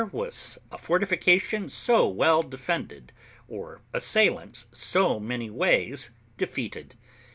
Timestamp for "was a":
0.17-0.79